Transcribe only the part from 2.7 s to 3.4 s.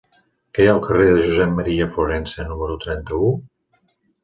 trenta-u?